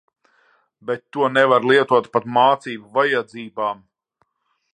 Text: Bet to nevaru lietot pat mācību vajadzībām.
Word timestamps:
Bet 0.87 1.03
to 1.15 1.27
nevaru 1.35 1.69
lietot 1.73 2.09
pat 2.15 2.27
mācību 2.39 2.91
vajadzībām. 2.97 3.87